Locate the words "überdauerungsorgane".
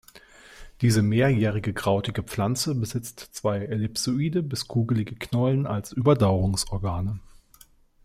5.91-7.19